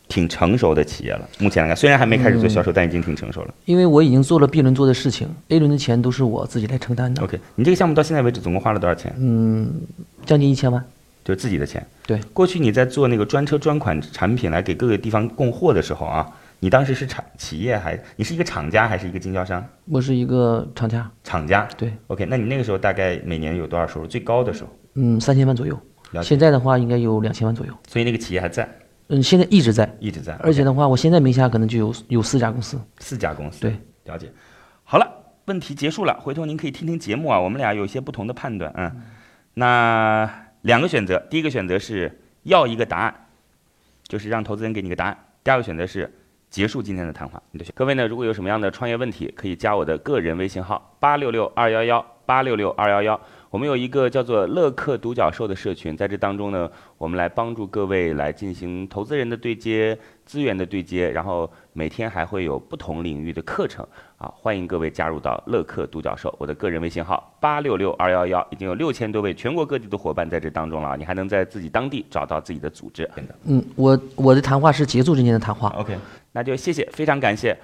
[0.08, 1.28] 挺成熟的企业了。
[1.38, 3.54] 目前来看，虽然还没开始做销售，但已经挺成熟了。
[3.64, 9.14] 因为我已经做了 B 轮做的事情，A 轮的钱都是我自己来承担的，OK，你这个项目到现在为止总共花了多少钱？
[9.20, 9.72] 嗯，
[10.26, 10.84] 将近一千万。
[11.24, 11.86] 就是自己的钱。
[12.04, 16.26] 对，过去你在做那个专车专款产品来给各个地方供货的时候啊，
[16.58, 19.64] 你当时是厂企业还你是一个厂家还是一个经销商？
[19.84, 21.68] 我是一个厂家，厂家。
[21.76, 24.08] 对，OK，那你那个时候大概每年有多少收入？
[24.08, 24.70] 最高的时候？
[25.00, 25.78] 嗯，三千万左右。
[26.22, 27.72] 现在的话应该有两千万左右。
[27.86, 28.68] 所以那个企业还在，
[29.08, 30.34] 嗯，现在一直在，一直在。
[30.36, 32.80] 而且的话，我现在名下可能就有有四家公司。
[32.98, 33.60] 四家公司。
[33.60, 34.32] 对，了解。
[34.82, 35.06] 好了，
[35.44, 38.72] 问题结束了，回头您可以听听节目啊，我们俩有一些不同的判断。
[38.76, 39.02] 嗯，
[39.54, 40.28] 那
[40.62, 43.14] 两个选择，第一个选择是要一个答案，
[44.08, 46.10] 就是让投资人给你个答案；第二个选择是
[46.48, 47.42] 结束今天的谈话。
[47.52, 47.72] 你的选。
[47.76, 53.20] 各位呢，如果有什么样的创业问题，可以加我的个人微信号八六六二幺幺八六六二幺幺。
[53.50, 63.86] 我们有一个叫做乐客独角兽的社群，在这当中呢，我们来帮助各位来进行投资人的对接、资源的对接，然后每天还会有不同领域的课程
[64.18, 66.34] 啊，欢迎各位加入到乐客独角兽。
[66.38, 73.08] 我的个人微信号八六六二幺幺，已经有六千多位全国各地的伙伴在这当中了，你还能在自己当地找到自己的组织。
[73.44, 75.70] 嗯，我我的谈话是结束今天的谈话。
[75.70, 75.96] ，OK，
[76.32, 77.56] 那就谢谢，非常感谢。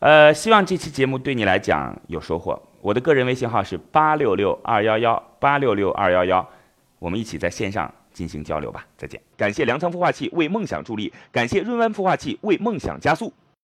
[0.00, 2.60] 呃，希望这期节目对你来讲有收获。
[2.80, 6.48] 我的个人微信号是八六六二幺幺八六六二幺幺，
[6.98, 8.86] 我们一起在线上进行交流吧。
[8.96, 9.20] 再见。
[9.36, 13.32] 感谢粮仓孵化器为梦想助力，感谢润湾孵化器为梦想加速。